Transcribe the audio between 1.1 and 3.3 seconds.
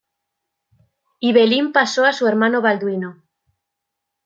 Ibelín pasó a su hermano Balduino.